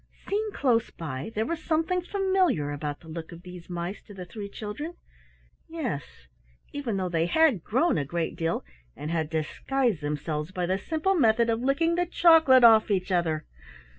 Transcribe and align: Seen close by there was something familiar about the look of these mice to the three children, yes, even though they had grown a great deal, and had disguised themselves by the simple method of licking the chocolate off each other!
Seen 0.27 0.51
close 0.53 0.89
by 0.89 1.31
there 1.35 1.45
was 1.45 1.61
something 1.63 2.01
familiar 2.01 2.71
about 2.71 3.01
the 3.01 3.07
look 3.07 3.31
of 3.31 3.43
these 3.43 3.69
mice 3.69 4.01
to 4.07 4.15
the 4.15 4.25
three 4.25 4.49
children, 4.49 4.95
yes, 5.69 6.27
even 6.73 6.97
though 6.97 7.07
they 7.07 7.27
had 7.27 7.63
grown 7.63 7.99
a 7.99 8.03
great 8.03 8.35
deal, 8.35 8.65
and 8.95 9.11
had 9.11 9.29
disguised 9.29 10.01
themselves 10.01 10.51
by 10.51 10.65
the 10.65 10.79
simple 10.79 11.13
method 11.13 11.51
of 11.51 11.61
licking 11.61 11.93
the 11.93 12.07
chocolate 12.07 12.63
off 12.63 12.89
each 12.89 13.11
other! 13.11 13.45